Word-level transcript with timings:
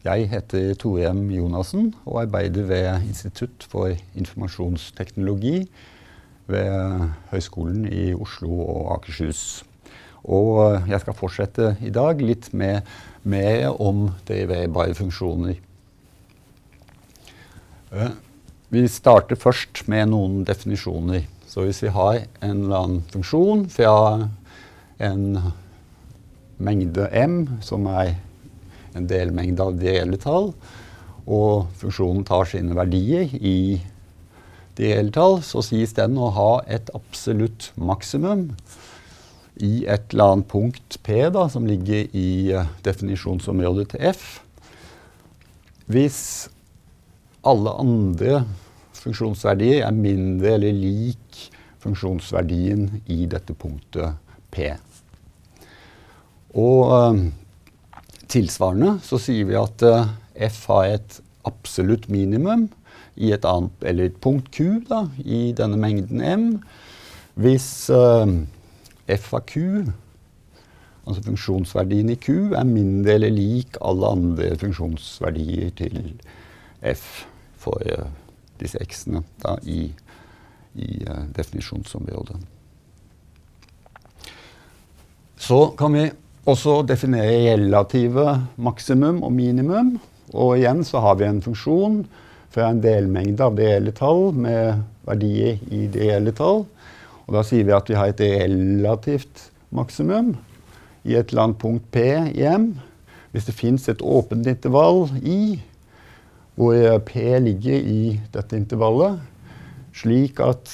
Jeg 0.00 0.30
heter 0.30 0.70
Torem 0.80 1.26
Jonassen 1.28 1.90
og 2.08 2.22
arbeider 2.22 2.62
ved 2.64 3.02
Institutt 3.04 3.66
for 3.68 3.90
informasjonsteknologi 4.16 5.66
ved 6.48 7.02
Høgskolen 7.28 7.82
i 7.84 8.14
Oslo 8.14 8.48
og 8.62 8.94
Akershus. 8.94 9.60
Og 10.24 10.88
jeg 10.88 11.02
skal 11.02 11.18
fortsette 11.18 11.74
i 11.84 11.92
dag 11.92 12.22
litt 12.24 12.48
med 12.56 12.88
mer 13.28 13.76
om 13.76 14.06
deriverbare 14.24 14.96
funksjoner. 14.96 15.60
Eh, 17.92 18.16
vi 18.72 18.86
starter 18.88 19.36
først 19.36 19.84
med 19.84 20.08
noen 20.14 20.40
definisjoner. 20.48 21.28
Så 21.44 21.68
hvis 21.68 21.82
vi 21.84 21.92
har 21.92 22.22
en 22.40 22.56
eller 22.64 22.86
annen 22.86 23.04
funksjon 23.12 23.68
fra 23.68 24.30
en 24.96 25.52
mengde 26.56 27.12
m, 27.12 27.38
som 27.60 27.84
er 27.92 28.14
en 28.96 29.08
delmengde 29.10 29.64
av 29.64 29.80
reelle 29.80 30.18
tall, 30.20 30.52
og 31.30 31.70
funksjonen 31.78 32.24
tar 32.26 32.48
sine 32.50 32.76
verdier 32.76 33.30
i 33.36 33.80
de 34.78 34.92
reelle 34.92 35.12
tall, 35.14 35.40
så 35.44 35.62
sies 35.64 35.92
den 35.96 36.16
å 36.18 36.30
ha 36.34 36.52
et 36.70 36.90
absolutt 36.96 37.70
maksimum 37.78 38.48
i 39.60 39.84
et 39.84 40.14
eller 40.14 40.36
annet 40.36 40.48
punkt 40.48 40.96
P, 41.04 41.18
da, 41.32 41.44
som 41.52 41.66
ligger 41.68 42.08
i 42.16 42.30
uh, 42.56 42.70
definisjonsområdet 42.86 43.90
til 43.92 44.06
F. 44.12 44.24
Hvis 45.90 46.22
alle 47.46 47.74
andre 47.82 48.44
funksjonsverdier 49.00 49.84
er 49.86 49.96
mindre 49.96 50.54
eller 50.56 50.76
lik 50.76 51.44
funksjonsverdien 51.80 53.02
i 53.12 53.24
dette 53.28 53.56
punktet 53.56 54.16
P. 54.52 54.72
Og 56.56 56.80
uh, 56.88 57.20
tilsvarende 58.30 58.98
så 59.04 59.18
sier 59.20 59.48
vi 59.48 59.58
at 59.58 59.82
uh, 59.86 60.10
F 60.46 60.64
har 60.70 60.96
et 60.96 61.18
absolutt 61.48 62.08
minimum 62.12 62.68
i 63.20 63.32
et 63.34 63.44
annet, 63.48 63.74
eller 63.82 64.08
et 64.08 64.20
punkt 64.22 64.50
Q 64.54 64.84
da, 64.88 65.04
i 65.18 65.50
denne 65.56 65.78
mengden 65.80 66.22
M. 66.24 66.46
Hvis 67.40 67.88
uh, 67.92 68.28
f 69.10 69.32
av 69.34 69.42
q, 69.48 69.86
altså 71.06 71.24
funksjonsverdien 71.26 72.12
i 72.12 72.18
q, 72.20 72.52
er 72.54 72.68
mindre 72.68 73.16
eller 73.16 73.34
lik 73.34 73.78
alle 73.82 74.12
andre 74.14 74.52
funksjonsverdier 74.60 75.72
til 75.78 75.98
f 76.86 77.24
for 77.60 77.82
uh, 77.90 78.08
disse 78.60 78.80
x-ene 78.84 79.22
i, 79.64 79.82
i 80.76 80.90
definisjonsområdet. 81.36 82.38
Så 85.40 85.62
kan 85.80 85.96
vi 85.96 86.10
også 86.50 86.80
definere 86.88 87.54
relative 87.54 88.26
maksimum 88.60 89.22
og 89.26 89.32
minimum. 89.34 89.94
Og 90.34 90.58
igjen 90.58 90.84
så 90.86 91.02
har 91.02 91.16
vi 91.18 91.26
en 91.26 91.42
funksjon 91.42 92.02
fra 92.50 92.68
en 92.70 92.82
delmengde 92.82 93.46
av 93.46 93.56
det 93.58 93.68
reelle 93.68 93.94
tall 93.94 94.30
med 94.34 94.82
verdier 95.06 95.58
i 95.70 95.86
det 95.90 96.04
reelle 96.08 96.34
tall. 96.36 96.64
Og 97.26 97.34
da 97.36 97.42
sier 97.46 97.66
vi 97.66 97.74
at 97.76 97.90
vi 97.90 97.98
har 97.98 98.10
et 98.10 98.22
relativt 98.26 99.48
maksimum 99.74 100.34
i 101.06 101.16
et 101.16 101.30
eller 101.30 101.48
annet 101.48 101.60
punkt 101.62 101.86
P 101.94 102.04
i 102.34 102.46
M. 102.46 102.72
Hvis 103.30 103.46
det 103.46 103.54
fins 103.54 103.86
et 103.88 104.02
åpent 104.02 104.46
intervall 104.50 105.06
I, 105.22 105.60
hvor 106.58 106.74
P 107.06 107.22
ligger 107.40 107.78
i 107.78 108.16
dette 108.34 108.58
intervallet, 108.58 109.20
slik 109.94 110.42
at 110.42 110.72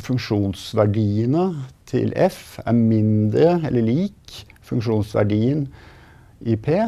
funksjonsverdiene 0.00 1.50
til 1.90 2.14
F 2.16 2.56
er 2.64 2.76
mindre 2.76 3.58
eller 3.68 3.84
lik 3.84 4.40
funksjonsverdien 4.70 5.66
i 6.46 6.56
P 6.56 6.78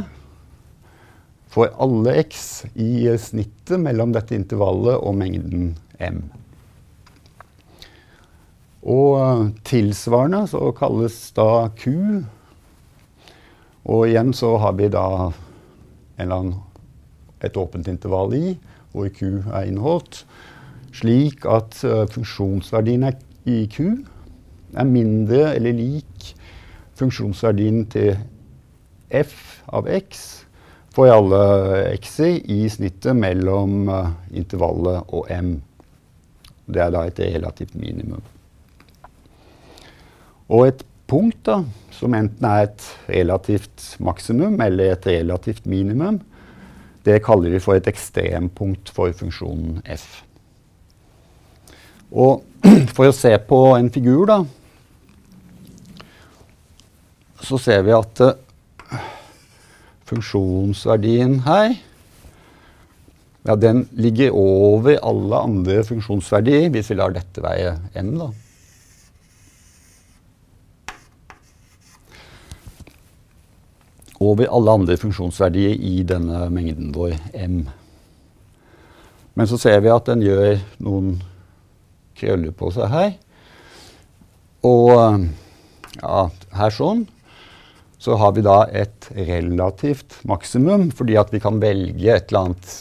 for 1.53 1.69
alle 1.85 2.15
x 2.23 2.65
i 2.81 3.05
snittet 3.21 3.81
mellom 3.83 4.15
dette 4.15 4.37
intervallet 4.39 4.97
og 4.97 5.19
mengden 5.21 5.75
M. 6.01 6.23
Og 8.83 9.19
eh, 9.21 9.43
tilsvarende 9.69 10.47
så 10.51 10.73
kalles 10.75 11.19
da 11.37 11.69
Q. 11.79 11.93
Og 13.83 14.07
igjen 14.09 14.33
så 14.35 14.57
har 14.63 14.75
vi 14.79 14.89
da 14.93 15.07
annen, 16.23 16.55
et 17.43 17.57
åpent 17.59 17.89
intervall 17.91 18.35
i, 18.39 18.57
hvor 18.95 19.09
Q 19.11 19.43
er 19.51 19.67
inneholdt. 19.67 20.23
Slik 20.95 21.47
at 21.49 21.79
uh, 21.89 22.05
funksjonsverdien 22.13 23.07
i 23.49 23.65
Q 23.73 23.79
er 24.77 24.87
mindre 24.87 25.55
eller 25.57 25.75
lik 25.75 26.29
funksjonsverdien 27.03 27.85
til 27.93 28.15
f 29.13 29.35
av 29.73 29.89
x 29.91 30.23
for 30.93 31.09
alle 31.13 31.43
x-er 31.97 32.41
i 32.53 32.65
snittet 32.71 33.17
mellom 33.17 33.89
uh, 33.89 34.11
intervallet 34.37 35.13
og 35.15 35.29
m. 35.33 35.55
Det 36.69 36.83
er 36.85 36.93
da 36.95 37.05
et 37.09 37.21
relativt 37.21 37.75
minimum. 37.81 38.23
Og 40.53 40.67
et 40.69 40.85
punkt 41.09 41.41
da, 41.49 41.63
som 41.93 42.15
enten 42.17 42.49
er 42.49 42.67
et 42.67 42.85
relativt 43.09 43.87
maksimum 44.05 44.61
eller 44.65 44.93
et 44.93 45.09
relativt 45.09 45.67
minimum, 45.69 46.21
det 47.05 47.23
kaller 47.25 47.51
vi 47.51 47.61
for 47.63 47.77
et 47.77 47.89
ekstrempunkt 47.91 48.93
for 48.95 49.13
funksjonen 49.17 49.81
f. 49.97 50.23
Og 52.13 52.45
for 52.95 53.09
å 53.09 53.17
se 53.17 53.33
på 53.49 53.63
en 53.75 53.91
figur, 53.93 54.27
da, 54.29 54.43
så 57.43 57.59
ser 57.61 57.83
vi 57.87 57.95
at 57.97 58.23
uh, 58.27 59.01
funksjonsverdien 60.11 61.41
her 61.47 61.75
ja, 63.43 63.57
den 63.59 63.89
ligger 63.99 64.37
over 64.39 65.01
alle 65.03 65.43
andre 65.49 65.83
funksjonsverdier, 65.85 66.69
hvis 66.71 66.93
vi 66.93 66.99
lar 67.01 67.15
dette 67.15 67.43
være 67.43 67.75
m. 67.99 68.15
da. 68.21 68.31
over 74.23 74.47
alle 74.55 74.71
andre 74.71 74.97
funksjonsverdier 74.97 75.75
i 75.83 76.03
denne 76.07 76.45
mengden 76.55 76.93
vår 76.95 77.17
m. 77.35 77.65
Men 79.35 79.49
så 79.51 79.59
ser 79.59 79.81
vi 79.83 79.91
at 79.91 80.07
den 80.07 80.23
gjør 80.23 80.61
noen 80.85 81.17
krøller 82.19 82.55
på 82.55 82.71
seg 82.75 82.93
her. 82.93 83.11
Og 84.63 84.93
ja, 85.99 86.21
her 86.55 86.77
sånn 86.77 87.03
så 88.03 88.17
har 88.19 88.33
vi 88.35 88.43
da 88.43 88.65
et 88.75 89.07
relativt 89.15 90.17
maksimum, 90.27 90.89
fordi 90.91 91.15
at 91.21 91.31
vi 91.31 91.41
kan 91.43 91.61
velge 91.63 92.11
et 92.11 92.33
eller 92.33 92.49
annet 92.49 92.73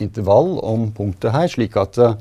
intervall 0.00 0.56
om 0.64 0.88
punktet 0.96 1.34
her, 1.34 1.50
slik 1.52 1.76
at 1.76 1.98
uh, 2.00 2.14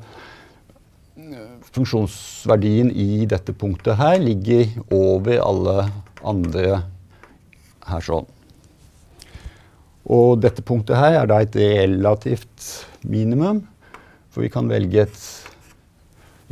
funksjonsverdien 1.74 2.92
i 2.92 3.24
dette 3.32 3.56
punktet 3.56 3.96
her 4.02 4.20
ligger 4.20 4.76
over 4.92 5.40
alle 5.40 5.78
andre 6.24 6.82
her 7.88 8.04
sånn. 8.04 8.28
Og 10.04 10.44
dette 10.44 10.66
punktet 10.68 11.00
her 11.00 11.22
er 11.22 11.32
da 11.32 11.40
et 11.40 11.56
relativt 11.56 12.68
minimum, 13.08 13.64
for 14.36 14.44
vi 14.44 14.52
kan 14.52 14.68
velge 14.68 15.08
et 15.08 15.26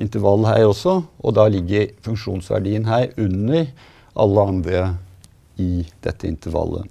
intervall 0.02 0.48
her 0.48 0.70
også, 0.72 1.02
og 1.20 1.36
da 1.36 1.52
ligger 1.52 1.92
funksjonsverdien 2.06 2.88
her 2.88 3.12
under 3.20 3.68
alle 4.16 4.52
andre 4.56 4.84
i 5.60 5.86
dette 6.04 6.30
intervallet. 6.30 6.88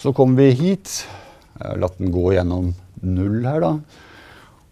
Så 0.00 0.12
kommer 0.16 0.42
vi 0.42 0.56
hit. 0.58 1.02
Jeg 1.58 1.68
har 1.68 1.82
latt 1.82 2.00
den 2.00 2.14
gå 2.14 2.32
gjennom 2.34 2.72
null 3.02 3.44
her, 3.46 3.60
da. 3.62 3.74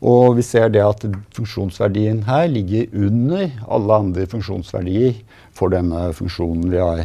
Og 0.00 0.38
vi 0.38 0.44
ser 0.46 0.70
det 0.72 0.80
at 0.80 1.04
funksjonsverdien 1.36 2.22
her 2.24 2.46
ligger 2.48 2.88
under 2.96 3.50
alle 3.68 3.98
andre 4.06 4.24
funksjonsverdier 4.30 5.18
for 5.56 5.72
denne 5.74 6.08
funksjonen 6.16 6.70
vi 6.72 6.80
har 6.80 7.04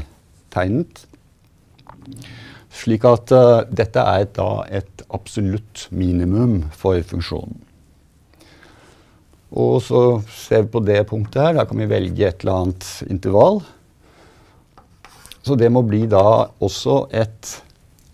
tegnet. 0.55 1.03
Slik 2.75 3.05
at 3.07 3.31
uh, 3.35 3.67
dette 3.67 3.99
er 3.99 4.25
da 4.35 4.49
et 4.79 5.03
absolutt 5.13 5.87
minimum 5.91 6.63
for 6.75 6.99
funksjonen. 7.07 7.59
Og 9.55 9.77
så 9.83 10.01
ser 10.35 10.65
vi 10.65 10.73
på 10.73 10.83
det 10.83 11.03
punktet 11.07 11.41
her. 11.41 11.53
Da 11.59 11.67
kan 11.67 11.79
vi 11.79 11.87
velge 11.87 12.27
et 12.27 12.43
eller 12.43 12.63
annet 12.63 12.87
intervall. 13.07 13.61
Så 15.45 15.55
det 15.59 15.69
må 15.69 15.83
bli 15.85 16.05
da 16.09 16.49
også 16.63 17.05
et 17.13 17.51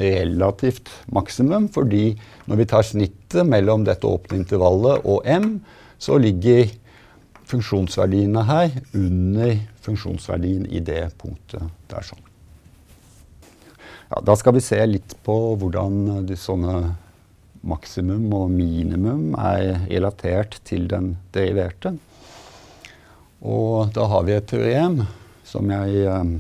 relativt 0.01 0.89
maksimum, 1.13 1.69
fordi 1.71 2.15
når 2.49 2.59
vi 2.59 2.67
tar 2.67 2.83
snittet 2.87 3.47
mellom 3.47 3.85
dette 3.87 4.09
åpne 4.09 4.41
intervallet 4.41 5.05
og 5.07 5.27
m, 5.29 5.53
så 6.01 6.17
ligger 6.19 6.67
funksjonsverdiene 7.51 8.43
her 8.47 8.73
under 8.97 9.55
funksjonsverdien 9.85 10.65
i 10.71 10.81
det 10.83 11.05
punktet 11.21 11.63
der 11.91 12.05
sånn. 12.07 12.27
Ja, 14.11 14.19
da 14.27 14.35
skal 14.35 14.57
vi 14.57 14.65
se 14.65 14.81
litt 14.89 15.15
på 15.23 15.37
hvordan 15.59 16.25
de 16.27 16.35
sånne 16.35 16.75
maksimum 17.61 18.25
og 18.35 18.49
minimum 18.51 19.35
er 19.39 19.85
relatert 19.85 20.57
til 20.67 20.89
den 20.91 21.13
deriverte. 21.35 21.93
Og 23.41 23.93
da 23.95 24.07
har 24.11 24.25
vi 24.27 24.35
et 24.35 24.49
teorem 24.49 25.03
som 25.47 25.69
jeg 25.71 26.03
eh, 26.09 26.33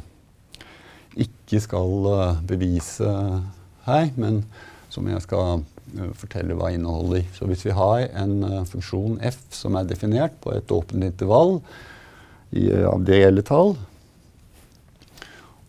ikke 1.19 1.61
skal 1.63 2.07
eh, 2.11 2.41
bevise 2.47 3.11
her, 3.87 4.11
men 4.15 4.43
som 4.91 5.07
jeg 5.07 5.23
skal 5.23 5.61
uh, 5.63 6.11
fortelle 6.19 6.55
hva 6.57 6.71
inneholder. 6.73 7.25
Så 7.35 7.47
hvis 7.49 7.63
vi 7.65 7.75
har 7.75 8.05
en 8.21 8.43
uh, 8.43 8.59
funksjon 8.67 9.17
f 9.23 9.39
som 9.55 9.77
er 9.79 9.87
definert 9.89 10.35
på 10.43 10.53
et 10.55 10.71
åpent 10.71 11.03
intervall 11.07 11.57
i, 12.51 12.67
av 12.69 13.03
det 13.07 13.21
reelle 13.21 13.43
tall, 13.47 13.75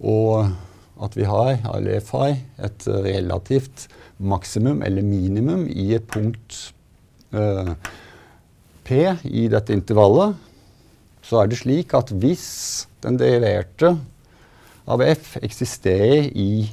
og 0.02 0.50
at 1.02 1.16
vi 1.18 1.26
har, 1.26 1.56
eller 1.74 2.00
f 2.02 2.10
har, 2.18 2.36
et 2.62 2.86
relativt 2.86 3.86
maksimum 4.22 4.82
eller 4.86 5.06
minimum 5.06 5.66
i 5.70 5.92
et 5.96 6.06
punkt 6.10 6.58
P 7.32 8.98
i 9.24 9.46
dette 9.48 9.72
intervallet, 9.72 10.34
så 11.24 11.40
er 11.40 11.48
det 11.48 11.62
slik 11.62 11.94
at 11.96 12.10
hvis 12.12 12.50
den 13.02 13.16
deriverte 13.18 13.94
av 14.90 15.02
f 15.04 15.36
eksisterer 15.42 16.30
i 16.34 16.66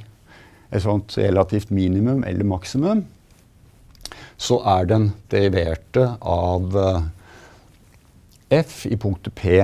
et 0.70 0.82
sånt 0.84 1.16
relativt 1.18 1.72
minimum 1.74 2.22
eller 2.26 2.46
maksimum, 2.46 3.04
så 4.40 4.60
er 4.78 4.88
den 4.88 5.10
deriverte 5.32 6.06
av 6.20 6.76
uh, 6.76 7.02
f 8.50 8.84
i 8.88 8.96
punktet 8.98 9.34
p 9.36 9.58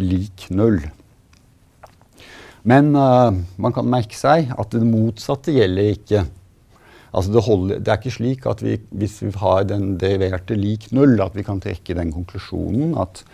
lik 0.00 0.46
null. 0.54 0.78
Men 2.62 2.92
uh, 2.94 3.34
man 3.58 3.74
kan 3.74 3.88
merke 3.90 4.16
seg 4.16 4.52
at 4.54 4.72
det 4.72 4.86
motsatte 4.86 5.54
gjelder 5.56 5.96
ikke. 5.96 6.24
Altså 7.12 7.32
det, 7.34 7.42
holder, 7.44 7.80
det, 7.82 7.90
er 7.90 7.98
ikke 7.98 8.14
slik 8.14 8.46
at 8.48 8.62
vi, 8.64 8.78
hvis 8.96 9.18
vi 9.24 9.32
har 9.42 9.66
den 9.68 9.96
deriverte 10.00 10.56
lik 10.56 10.88
null, 10.96 11.18
at 11.20 11.34
vi 11.36 11.44
kan 11.44 11.60
trekke 11.60 11.96
den 11.98 12.12
konklusjonen 12.14 12.94
at 13.00 13.24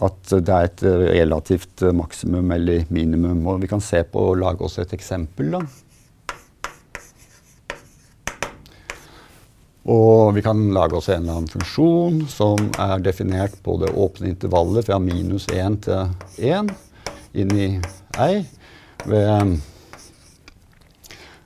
at 0.00 0.32
det 0.32 0.54
er 0.56 0.66
et 0.68 0.82
relativt 1.12 1.84
maksimum 1.96 2.50
eller 2.56 2.86
minimum. 2.88 3.44
Og 3.46 3.60
vi 3.62 3.68
kan 3.70 3.82
se 3.84 4.02
på 4.08 4.30
og 4.32 4.40
lage 4.40 4.64
oss 4.64 4.78
et 4.80 4.94
eksempel. 4.96 5.52
da. 5.52 5.64
Og 9.90 10.34
vi 10.36 10.42
kan 10.44 10.58
lage 10.74 10.96
oss 10.98 11.08
en 11.08 11.22
eller 11.22 11.38
annen 11.38 11.50
funksjon 11.50 12.20
som 12.28 12.68
er 12.78 13.00
definert 13.02 13.56
på 13.64 13.78
det 13.80 13.90
åpne 13.96 14.28
intervallet 14.34 14.86
fra 14.86 15.00
minus 15.00 15.48
1 15.48 15.80
til 15.86 16.12
1 16.52 16.70
inn 17.40 17.54
i 17.56 17.68
R 18.20 18.42
ved 19.08 19.56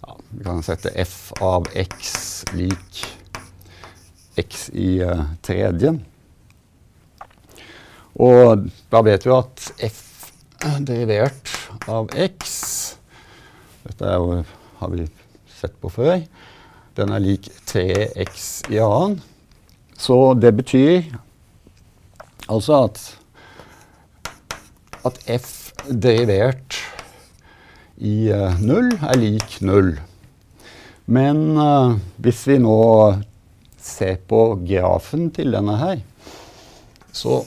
ja, 0.03 0.17
Vi 0.35 0.43
kan 0.43 0.65
sette 0.67 0.91
f 1.05 1.31
av 1.41 1.69
x 1.79 2.45
lik 2.59 3.05
x 4.35 4.67
i 4.75 4.99
uh, 5.07 5.23
tredje. 5.47 5.95
Og 8.15 8.69
da 8.93 9.03
vet 9.03 9.27
vi 9.27 9.35
at 9.35 9.69
f 9.83 10.01
derivert 10.87 11.51
av 11.91 12.09
x 12.15 12.53
Dette 13.85 14.13
jo, 14.17 14.39
har 14.81 14.93
vi 14.95 15.05
sett 15.53 15.75
på 15.83 15.91
før. 15.93 16.23
Den 16.97 17.13
er 17.13 17.21
lik 17.21 17.51
3x 17.69 18.47
i 18.73 18.79
annen. 18.81 19.19
Så 19.99 20.17
det 20.39 20.55
betyr 20.57 21.11
altså 22.49 22.85
at, 22.87 23.03
at 25.05 25.21
f 25.37 25.51
derivert 25.85 26.79
i 28.01 28.31
uh, 28.33 28.57
null 28.63 28.91
er 28.97 29.21
lik 29.21 29.59
null. 29.61 29.95
Men 31.05 31.59
uh, 31.61 31.95
hvis 32.25 32.45
vi 32.49 32.59
nå 32.63 32.79
ser 33.85 34.17
på 34.29 34.47
grafen 34.65 35.29
til 35.35 35.53
denne 35.55 35.77
her, 35.79 36.01
så 37.15 37.43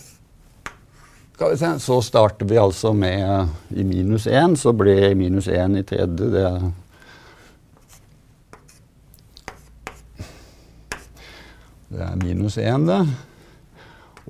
Så 1.37 1.99
starter 2.01 2.47
vi 2.49 2.57
altså 2.57 2.95
med 2.97 3.51
i 3.69 3.83
minus 3.85 4.25
1, 4.25 4.55
så 4.57 4.71
blir 4.73 5.13
minus 5.13 5.45
1 5.47 5.75
i 5.77 5.83
tredje 5.85 6.29
det 6.33 6.49
Det 11.87 12.01
er 12.03 12.15
minus 12.19 12.57
1, 12.57 12.87
det. 12.89 12.97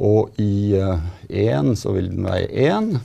Og 0.03 0.35
i 0.37 0.75
uh, 0.75 0.99
eh, 1.29 1.55
1 1.55 1.71
så 1.79 1.95
vil 1.95 2.11
den 2.11 2.27
være 2.27 2.51
1. 2.75 2.99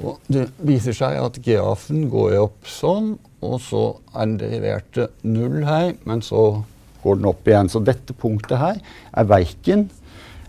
Og 0.00 0.18
det 0.26 0.48
viser 0.64 0.96
seg 0.96 1.20
at 1.20 1.38
grafen 1.44 2.08
går 2.10 2.38
opp 2.40 2.66
sånn, 2.66 3.14
og 3.44 3.60
så 3.62 3.84
er 4.14 4.24
den 4.24 4.40
deriverte 4.40 5.08
0 5.22 5.60
her, 5.68 5.92
men 6.08 6.24
så 6.24 6.64
går 7.04 7.20
den 7.20 7.30
opp 7.30 7.46
igjen. 7.46 7.68
Så 7.70 7.84
dette 7.84 8.16
punktet 8.16 8.58
her 8.58 8.80
er 9.12 9.30
verken 9.30 9.90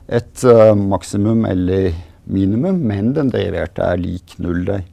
et 0.08 0.48
uh, 0.48 0.72
maksimum 0.74 1.46
eller 1.52 1.92
minimum, 1.92 2.15
men 2.26 3.14
den 3.14 3.30
deriverte 3.30 3.86
er 3.86 4.02
lik 4.02 4.38
null 4.42 4.66
der. 4.66 4.84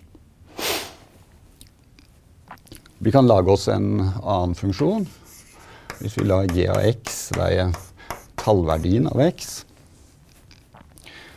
Vi 3.02 3.10
kan 3.10 3.26
lage 3.26 3.50
oss 3.50 3.68
en 3.68 3.98
annen 4.22 4.54
funksjon. 4.54 5.08
Hvis 5.98 6.18
vi 6.18 6.26
lar 6.26 6.46
g 6.46 6.68
av 6.70 6.82
x 6.86 7.32
være 7.34 7.72
tallverdien 8.38 9.08
av 9.10 9.20
x, 9.24 9.64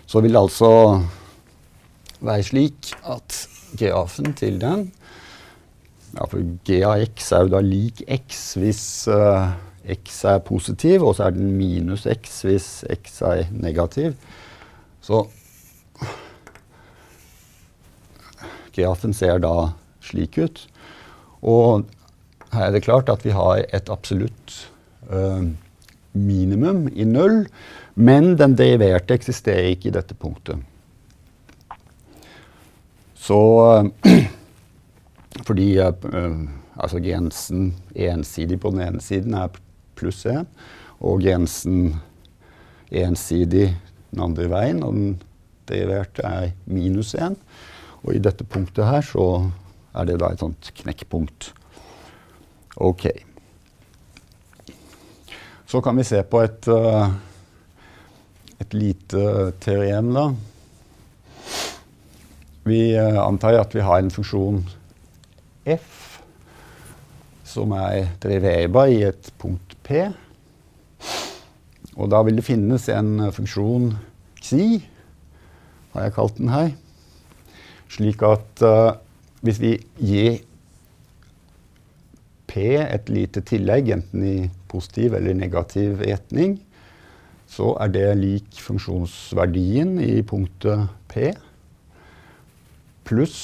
så 0.06 0.22
vil 0.22 0.36
det 0.36 0.42
altså 0.42 0.70
være 2.26 2.46
slik 2.46 2.92
at 3.04 3.40
grafen 3.78 4.34
til 4.38 4.60
den 4.62 4.86
ja, 6.16 6.26
For 6.30 6.40
g 6.66 6.80
av 6.86 7.02
x 7.04 7.32
er 7.36 7.46
jo 7.46 7.54
da 7.56 7.62
lik 7.66 8.04
x 8.08 8.44
hvis 8.62 8.84
uh, 9.12 9.52
x 9.92 10.22
er 10.30 10.40
positiv, 10.46 11.04
og 11.04 11.18
så 11.18 11.28
er 11.28 11.36
den 11.36 11.52
minus 11.58 12.06
x 12.10 12.44
hvis 12.46 12.70
x 12.94 13.20
er 13.26 13.50
negativ. 13.52 14.16
Så 15.04 15.26
grafen 18.76 19.14
ser 19.16 19.42
da 19.44 19.72
slik 20.06 20.38
ut. 20.38 20.62
Og 21.46 21.86
her 22.54 22.70
er 22.70 22.76
det 22.76 22.86
klart 22.86 23.10
at 23.12 23.26
vi 23.26 23.34
har 23.36 23.64
et 23.74 23.90
absolutt 23.92 24.56
uh, 25.12 25.44
minimum 26.16 26.88
i 26.94 27.08
null, 27.08 27.46
men 27.96 28.36
den 28.40 28.56
deriverte 28.60 29.16
eksisterer 29.16 29.74
ikke 29.74 29.92
i 29.92 29.96
dette 29.96 30.18
punktet. 30.18 30.62
Så 33.16 33.40
fordi 35.48 35.70
uh, 35.82 35.94
altså 36.76 37.02
grensen 37.04 37.74
ensidig 37.96 38.60
på 38.62 38.72
den 38.76 38.84
ene 38.88 39.04
siden 39.04 39.36
er 39.38 39.54
pluss 39.96 40.26
1, 40.30 40.46
og 41.00 41.24
grensen 41.24 41.96
ensidig 42.92 43.70
den 44.12 44.24
andre 44.24 44.50
veien, 44.52 44.84
og 44.84 44.94
den 44.96 45.16
deriverte 45.70 46.24
er 46.24 46.52
minus 46.70 47.16
1, 47.18 47.36
og 48.06 48.14
i 48.14 48.22
dette 48.22 48.46
punktet 48.46 48.86
her 48.86 49.02
så 49.06 49.26
er 49.96 50.06
det 50.06 50.20
da 50.22 50.30
et 50.30 50.42
sånt 50.42 50.70
knekkpunkt. 50.78 51.50
Ok. 52.78 53.08
Så 55.66 55.82
kan 55.82 55.98
vi 55.98 56.06
se 56.06 56.22
på 56.30 56.44
et, 56.46 56.68
uh, 56.70 57.10
et 58.62 58.76
lite 58.78 59.52
teorem, 59.64 60.12
da. 60.14 60.28
Vi 62.70 62.82
uh, 62.94 63.24
antar 63.26 63.58
at 63.62 63.74
vi 63.74 63.86
har 63.86 64.04
en 64.04 64.14
funksjon 64.14 64.62
f 65.66 66.04
som 67.56 67.72
er 67.74 68.12
driverbar 68.22 68.92
i 68.92 69.02
et 69.08 69.32
punkt 69.42 69.78
P. 69.86 70.04
Og 71.96 72.10
da 72.12 72.20
vil 72.28 72.38
det 72.38 72.46
finnes 72.46 72.90
en 72.92 73.32
funksjon 73.34 73.94
xi, 74.44 74.84
har 75.96 76.10
jeg 76.10 76.18
kalt 76.18 76.38
den 76.38 76.52
her 76.52 76.74
slik 77.92 78.24
at 78.26 78.66
uh, 78.66 78.98
hvis 79.46 79.62
vi 79.62 79.74
gir 80.02 80.40
P 82.50 82.62
et 82.80 83.10
lite 83.12 83.42
tillegg, 83.46 83.92
enten 83.94 84.24
i 84.26 84.38
positiv 84.72 85.18
eller 85.18 85.36
negativ 85.38 86.00
retning, 86.02 86.60
så 87.50 87.76
er 87.82 87.92
det 87.94 88.06
lik 88.20 88.62
funksjonsverdien 88.64 89.98
i 90.02 90.22
punktet 90.26 90.88
P 91.12 91.30
pluss 93.06 93.42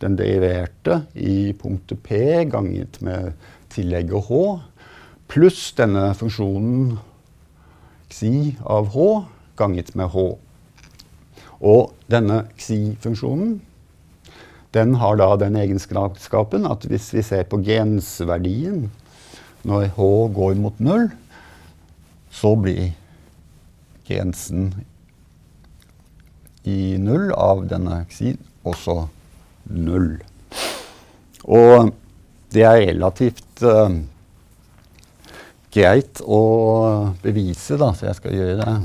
den 0.00 0.16
deriverte 0.16 1.02
i 1.14 1.52
punktet 1.56 2.00
P 2.04 2.16
ganget 2.50 3.00
med 3.04 3.36
tillegget 3.72 4.30
H 4.30 4.40
pluss 5.28 5.68
denne 5.76 6.08
funksjonen 6.16 6.96
xi 8.12 8.56
av 8.62 8.92
H 8.94 9.06
ganget 9.58 9.94
med 9.98 10.12
H. 10.12 10.26
Og 11.60 11.94
denne 12.12 12.44
xi-funksjonen 12.60 13.56
den 14.76 14.96
har 15.00 15.16
da 15.16 15.28
den 15.40 15.56
egenskapen 15.56 16.66
at 16.68 16.84
hvis 16.90 17.08
vi 17.14 17.22
ser 17.24 17.46
på 17.48 17.62
grenseverdien 17.64 18.90
når 19.66 19.88
h 19.96 20.08
går 20.36 20.58
mot 20.60 20.80
null, 20.84 21.08
så 22.30 22.52
blir 22.60 22.92
grensen 24.06 24.68
i 26.66 26.96
null 27.00 27.32
av 27.32 27.64
denne 27.70 28.02
xi 28.10 28.34
også 28.66 28.98
null. 29.72 30.18
Og 31.46 31.92
det 32.52 32.66
er 32.66 32.84
relativt 32.90 33.64
uh, 33.64 33.90
greit 35.74 36.22
å 36.22 36.42
bevise, 37.22 37.78
da, 37.80 37.92
så 37.94 38.10
jeg 38.10 38.18
skal 38.20 38.36
gjøre 38.36 38.60
det. 38.60 38.76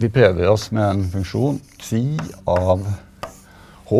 Vi 0.00 0.08
prøver 0.08 0.48
oss 0.48 0.70
med 0.72 0.80
en 0.80 1.02
funksjon 1.12 1.58
psi 1.76 2.14
av 2.48 2.86
H, 3.90 3.98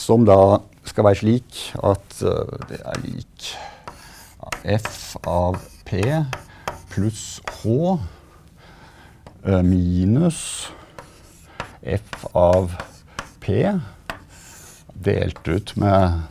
som 0.00 0.22
da 0.24 0.62
skal 0.88 1.04
være 1.04 1.18
slik 1.20 1.58
at 1.84 2.14
uh, 2.24 2.54
det 2.70 2.78
er 2.80 3.02
lik 3.02 3.50
f 4.64 5.18
av 5.28 5.58
p 5.84 6.00
pluss 6.88 7.24
h 7.58 7.74
uh, 7.98 9.60
minus 9.66 10.38
f 11.84 12.24
av 12.32 12.72
p 13.44 13.58
delt 14.94 15.50
ut 15.52 15.74
med, 15.76 16.22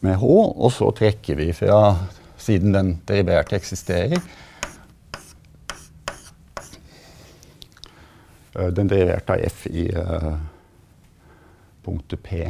med 0.00 0.16
h, 0.24 0.30
og 0.56 0.72
så 0.72 0.88
trekker 0.96 1.36
vi 1.36 1.50
fra 1.52 1.82
siden 2.40 2.72
den 2.72 2.94
deriverte 3.04 3.60
eksisterer. 3.60 4.24
Den 8.52 8.90
deriverte 8.90 9.36
av 9.36 9.44
f 9.48 9.66
i 9.70 9.86
punktet 11.82 12.22
P. 12.22 12.42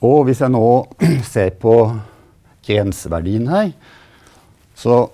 Og 0.00 0.24
hvis 0.24 0.40
jeg 0.40 0.52
nå 0.52 0.66
ser 1.32 1.52
på 1.60 1.74
grenseverdien 2.66 3.48
her, 3.52 3.72
så 4.74 5.06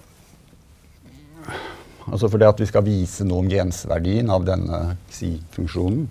Altså 2.06 2.28
fordi 2.30 2.46
at 2.46 2.60
vi 2.62 2.66
skal 2.70 2.84
vise 2.86 3.24
noe 3.26 3.42
om 3.42 3.48
grenseverdien 3.50 4.28
av 4.30 4.44
denne 4.46 4.76
xi-funksjonen. 5.10 6.04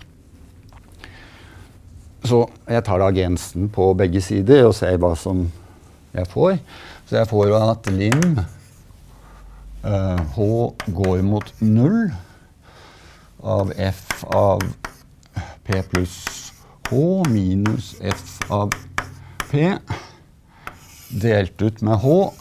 Så 2.26 2.42
jeg 2.68 2.84
tar 2.84 3.00
da 3.00 3.08
grensen 3.16 3.70
på 3.72 3.86
begge 3.96 4.20
sider 4.20 4.66
og 4.66 4.74
ser 4.76 4.98
hva 5.00 5.14
som 5.16 5.46
jeg 6.12 6.28
får. 6.28 6.58
Så 7.08 7.16
jeg 7.16 7.30
får 7.30 7.54
at 7.56 7.88
lim 7.94 8.36
H 9.86 10.46
går 10.90 11.22
mot 11.22 11.52
null 11.62 12.10
av 13.46 13.70
f 13.76 14.24
av 14.34 14.64
P 15.66 15.82
pluss 15.92 16.52
H 16.90 17.22
minus 17.28 17.94
F 18.00 18.50
av 18.50 18.74
P 19.50 19.72
delt 21.08 21.62
ut 21.62 21.82
med 21.82 21.98
H. 22.02 22.34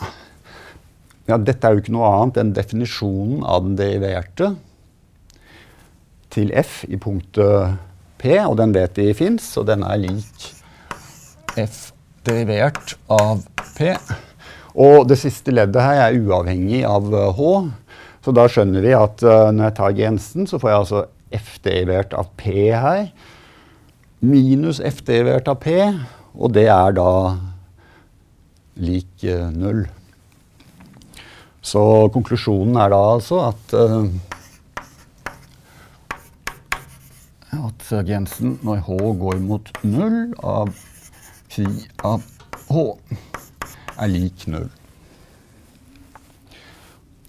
Ja, 1.25 1.37
dette 1.37 1.65
er 1.65 1.73
jo 1.73 1.81
ikke 1.81 1.93
noe 1.95 2.11
annet 2.11 2.37
enn 2.41 2.53
definisjonen 2.53 3.41
av 3.45 3.65
den 3.65 3.77
deriverte 3.79 4.51
til 6.33 6.51
F 6.53 6.83
i 6.89 6.97
punktet 7.01 7.77
P, 8.21 8.35
og 8.41 8.57
den 8.59 8.73
vet 8.75 8.97
vi 8.97 9.11
fins, 9.17 9.47
og 9.57 9.67
den 9.69 9.85
er 9.85 10.01
lik 10.01 10.49
F 11.61 11.91
derivert 12.25 12.97
av 13.09 13.45
P. 13.77 13.93
Og 14.75 15.07
det 15.07 15.17
siste 15.21 15.53
leddet 15.55 15.79
her 15.79 16.01
er 16.09 16.17
uavhengig 16.19 16.83
av 16.87 17.07
H, 17.37 17.51
så 18.25 18.33
da 18.35 18.47
skjønner 18.51 18.83
vi 18.83 18.91
at 18.97 19.23
uh, 19.23 19.51
når 19.53 19.69
jeg 19.69 19.75
tar 19.77 19.95
grensen, 19.95 20.47
så 20.49 20.59
får 20.59 20.71
jeg 20.71 20.81
altså 20.83 21.03
f 21.35 21.49
derivert 21.63 22.15
av 22.17 22.31
p 22.39 22.71
her, 22.73 23.07
minus 24.25 24.81
f 24.83 25.03
derivert 25.07 25.47
av 25.51 25.59
p, 25.63 25.77
og 26.35 26.55
det 26.55 26.67
er 26.73 26.95
da 26.97 27.11
lik 28.83 29.27
uh, 29.29 29.47
null. 29.55 29.85
Så 31.65 31.81
konklusjonen 32.13 32.75
er 32.81 32.91
da 32.91 33.01
altså 33.15 33.45
at 33.47 33.77
uh, 33.79 34.09
at 37.55 37.87
grensen 38.03 38.57
når 38.67 38.81
h 38.83 38.97
går 39.21 39.39
mot 39.45 39.69
null 39.87 40.33
av 40.43 40.73
phi 41.47 41.63
av 42.03 42.25
h 42.67 42.83
er 43.99 44.11
lik 44.11 44.45
null. 44.51 44.69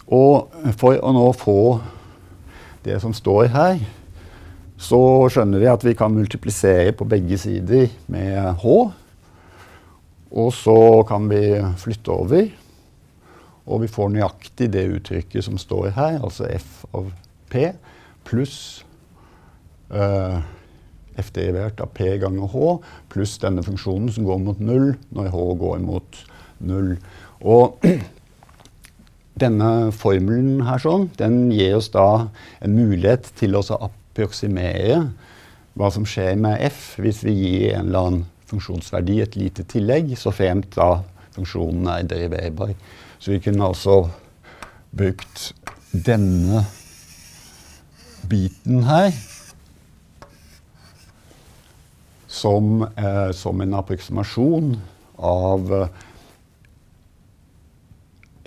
Og 0.07 0.53
for 0.79 0.99
å 1.03 1.13
nå 1.15 1.27
få 1.35 1.61
det 2.87 3.01
som 3.03 3.15
står 3.15 3.51
her, 3.55 3.81
så 4.79 5.01
skjønner 5.33 5.63
vi 5.63 5.71
at 5.71 5.85
vi 5.87 5.97
kan 5.99 6.15
multiplisere 6.15 6.93
på 6.95 7.09
begge 7.09 7.39
sider 7.41 7.89
med 8.13 8.61
h. 8.63 8.77
Og 10.37 10.53
så 10.55 10.79
kan 11.09 11.27
vi 11.31 11.57
flytte 11.81 12.13
over, 12.13 12.51
og 13.67 13.83
vi 13.83 13.91
får 13.91 14.13
nøyaktig 14.15 14.69
det 14.75 14.85
uttrykket 14.99 15.47
som 15.47 15.59
står 15.59 15.91
her, 15.97 16.21
altså 16.23 16.47
f 16.55 16.85
av 16.95 17.09
p 17.51 17.71
pluss 18.27 18.85
uh, 19.91 20.39
f 21.19 21.33
derivert 21.35 21.81
av 21.83 21.91
p 21.95 22.13
ganger 22.21 22.51
h 22.53 22.71
pluss 23.11 23.37
denne 23.43 23.65
funksjonen 23.67 24.11
som 24.13 24.27
går 24.27 24.43
mot 24.43 24.63
null 24.63 24.93
når 25.15 25.31
h 25.35 25.45
går 25.63 25.83
mot 25.83 26.07
null. 26.07 26.36
Og 26.61 27.83
denne 29.43 29.71
formelen 29.93 30.63
her 30.67 30.81
sånn, 30.81 31.11
den 31.21 31.51
gir 31.53 31.77
oss 31.79 31.91
da 31.95 32.29
en 32.65 32.77
mulighet 32.77 33.29
til 33.37 33.59
å 33.59 33.65
approksimere 33.77 35.03
hva 35.77 35.91
som 35.93 36.07
skjer 36.09 36.39
med 36.41 36.63
f 36.71 36.97
hvis 37.03 37.21
vi 37.27 37.35
gir 37.37 37.77
en 37.77 37.91
eller 37.91 38.09
annen 38.09 38.25
funksjonsverdi 38.47 39.21
et 39.21 39.37
lite 39.37 39.67
tillegg, 39.69 40.15
så 40.17 40.33
fremt 40.33 40.71
da 40.77 41.03
funksjonen 41.35 41.89
er 41.91 42.07
deriverbar. 42.09 42.73
Så 43.19 43.35
vi 43.35 43.43
kunne 43.45 43.67
altså 43.67 44.07
brukt 44.97 45.51
denne 45.93 46.65
biten 48.27 48.85
her 48.87 49.13
som, 52.27 52.83
eh, 52.97 53.33
som 53.33 53.61
en 53.61 53.75
approksimasjon 53.75 54.77
av 55.19 55.73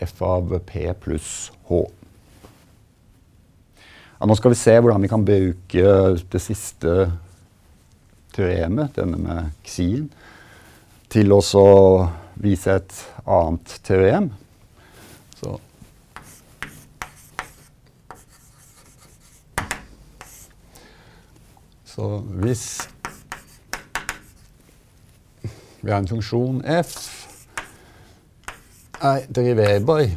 f 0.02 0.22
av 0.26 0.54
p 0.68 0.86
pluss 1.02 1.52
h. 1.70 1.84
Ja, 4.20 4.28
nå 4.28 4.36
skal 4.36 4.52
vi 4.52 4.60
se 4.60 4.76
hvordan 4.80 5.04
vi 5.04 5.12
kan 5.12 5.24
bruke 5.24 5.94
det 6.32 6.42
siste 6.44 7.12
teoremet, 8.36 8.96
denne 8.98 9.20
med 9.20 9.54
xien, 9.68 10.10
til 11.10 11.32
å 11.34 11.42
vise 12.40 12.76
et 12.80 13.02
annet 13.26 13.80
teorem. 13.88 14.32
Så 15.40 15.58
Så 22.00 22.20
hvis 22.40 22.88
vi 25.82 25.92
har 25.92 25.98
en 26.00 26.08
funksjon 26.08 26.62
f 26.64 27.19
er 29.02 29.26
deriverbar. 29.36 30.10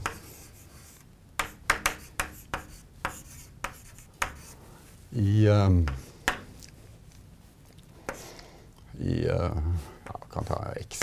I 5.13 5.49
um, 5.49 5.89
i 8.99 9.27
uh, 9.29 9.57
ja, 10.07 10.19
kan 10.33 10.45
ta 10.45 10.59
x. 10.81 11.03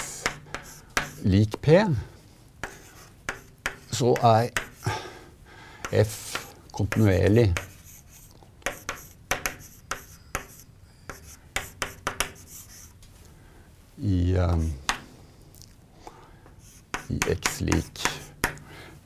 Lik 1.23 1.59
p, 1.61 1.67
så 3.91 4.15
er 4.23 4.49
f 6.03 6.15
kontinuerlig. 6.71 7.53
I 13.97 14.35
um, 14.39 14.88
x 17.33 17.59
lik 17.67 18.03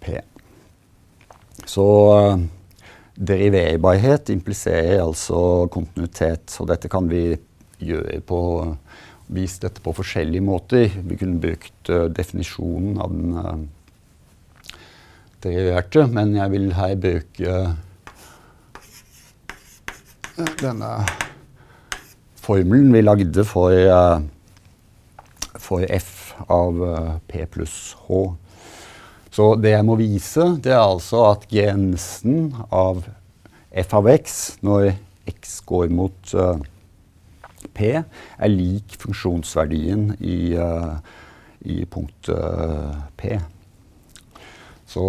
p. 0.04 0.18
Så 1.70 1.86
uh, 2.12 2.40
deriverbarhet 3.16 4.32
impliserer 4.34 5.04
altså 5.04 5.70
kontinuitet, 5.74 6.56
og 6.60 6.70
dette 6.72 6.92
kan 6.92 7.10
vi 7.12 7.34
gjøre 7.84 8.22
på 8.26 8.42
Vise 9.34 9.62
dette 9.64 9.82
på 9.82 9.94
forskjellige 9.96 10.44
måter. 10.44 10.92
Vi 11.08 11.16
kunne 11.18 11.40
brukt 11.42 11.90
uh, 11.90 12.10
definisjonen 12.12 13.00
av 13.02 13.14
den 13.14 13.38
uh, 13.40 13.64
deriverte, 15.42 16.04
men 16.12 16.36
jeg 16.36 16.52
vil 16.54 16.68
her 16.76 16.96
bruke 17.00 17.56
denne 20.60 20.92
formelen 22.44 22.94
vi 22.94 23.02
lagde 23.04 23.46
for, 23.48 23.74
for 25.74 25.86
f 25.90 26.36
av 26.48 26.84
eh, 26.86 27.14
P 27.28 27.46
pluss 27.50 27.96
H. 28.06 28.36
Så 29.34 29.56
det 29.58 29.74
jeg 29.74 29.86
må 29.88 29.98
vise, 29.98 30.46
det 30.62 30.76
er 30.76 30.84
altså 30.84 31.24
at 31.32 31.48
grensen 31.50 32.52
av 32.70 33.02
f 33.74 33.96
av 33.98 34.10
x 34.12 34.60
når 34.62 34.92
x 35.26 35.56
går 35.66 35.90
mot 35.90 36.34
uh, 36.38 36.60
p, 37.74 37.90
er 37.98 38.52
lik 38.52 38.94
funksjonsverdien 39.02 40.12
i, 40.20 40.54
uh, 40.54 41.00
i 41.66 41.80
punktet 41.90 43.18
p. 43.18 43.40
Så 44.86 45.08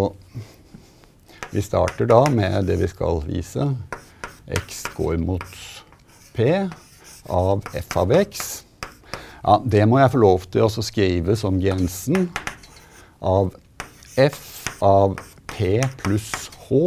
vi 1.51 1.61
starter 1.61 2.09
da 2.09 2.23
med 2.33 2.65
det 2.65 2.79
vi 2.81 2.89
skal 2.89 3.21
vise. 3.27 3.69
x 4.49 4.87
går 4.97 5.21
mot 5.21 5.45
p 6.33 6.49
av 7.29 7.61
f 7.77 7.97
av 8.01 8.17
x. 8.25 8.64
Ja, 9.45 9.59
det 9.61 9.83
må 9.85 9.99
jeg 10.01 10.11
få 10.15 10.21
lov 10.23 10.47
til 10.49 10.65
å 10.65 10.85
skrive 10.85 11.35
som 11.37 11.59
grensen 11.61 12.29
av 13.21 13.53
f 14.17 14.41
av 14.83 15.19
p 15.51 15.77
pluss 16.01 16.49
h 16.65 16.81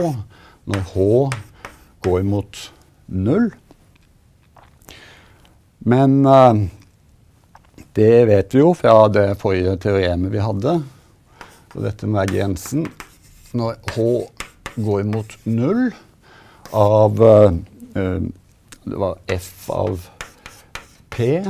når 0.69 0.83
h 0.93 1.07
går 2.05 2.27
mot 2.27 2.65
null. 3.07 3.49
Men 5.89 6.19
uh, 6.27 6.67
det 7.99 8.27
vet 8.29 8.55
vi 8.55 8.61
jo 8.61 8.75
fra 8.77 9.07
det 9.11 9.33
forrige 9.41 9.79
teoremet 9.83 10.35
vi 10.35 10.43
hadde. 10.43 10.75
Og 11.75 11.85
dette 11.85 12.09
være 12.11 12.31
grensen 12.31 12.87
når 13.57 13.79
H 13.95 14.05
går 14.79 15.07
mot 15.09 15.35
null 15.49 15.89
av 16.77 17.23
uh, 17.23 17.57
Det 17.95 19.01
var 19.03 19.19
F 19.35 19.69
av 19.75 20.07
P, 21.11 21.43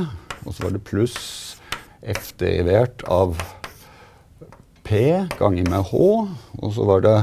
og 0.45 0.53
så 0.53 0.65
var 0.65 0.75
det 0.75 0.85
pluss 0.87 1.19
F 1.99 2.31
derivert 2.39 3.03
av 3.11 3.35
P 4.87 5.01
ganger 5.37 5.67
med 5.69 5.91
H, 5.91 5.99
og 6.61 6.73
så 6.73 6.85
var 6.87 7.03
det 7.05 7.17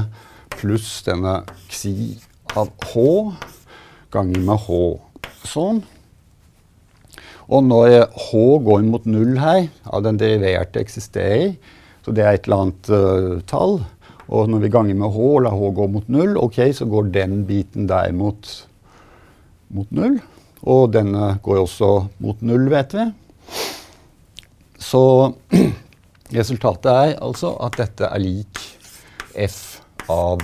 pluss 0.57 1.01
denne 1.07 1.41
xi 1.71 2.15
av 2.57 2.69
H 2.93 3.07
ganger 4.13 4.45
med 4.47 4.67
H. 4.67 4.79
Sånn. 5.47 5.81
Og 7.47 7.63
når 7.63 8.07
H 8.11 8.45
går 8.63 8.85
mot 8.87 9.05
null 9.07 9.37
her, 9.39 9.67
av 9.87 10.05
den 10.05 10.19
deriverte 10.19 10.81
eksisterer, 10.83 11.55
så 12.03 12.13
det 12.15 12.23
er 12.23 12.37
et 12.37 12.47
eller 12.47 12.63
annet 12.65 12.89
uh, 12.91 13.35
tall, 13.47 13.81
og 14.27 14.49
når 14.51 14.65
vi 14.65 14.71
ganger 14.71 14.97
med 14.99 15.11
H 15.15 15.27
og 15.27 15.43
lar 15.45 15.55
H 15.55 15.69
gå 15.75 15.87
mot 15.91 16.09
null, 16.11 16.35
ok, 16.39 16.59
så 16.75 16.87
går 16.87 17.11
den 17.15 17.41
biten 17.47 17.87
der 17.87 18.11
mot, 18.15 18.49
mot 19.71 19.91
null. 19.95 20.19
Og 20.67 20.91
denne 20.91 21.37
går 21.43 21.61
også 21.63 21.91
mot 22.23 22.41
null, 22.43 22.67
vet 22.71 22.95
vi. 22.97 23.05
Så 24.87 25.03
resultatet 26.37 26.91
er 26.91 27.13
altså 27.23 27.53
at 27.63 27.79
dette 27.79 28.09
er 28.09 28.23
lik 28.23 28.63
f 29.47 29.79
av 30.11 30.43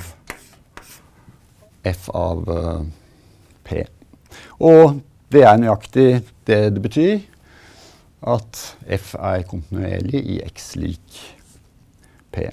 f 1.83 2.07
av 2.15 2.47
uh, 2.47 2.85
p. 3.67 3.83
Og 4.63 5.01
det 5.33 5.43
er 5.43 5.59
nøyaktig 5.59 6.09
det 6.47 6.61
det 6.77 6.83
betyr. 6.83 7.23
At 8.23 8.59
f 8.87 9.15
er 9.19 9.43
kontinuerlig 9.49 10.23
i 10.37 10.39
x 10.47 10.75
lik 10.79 11.23
p. 12.31 12.47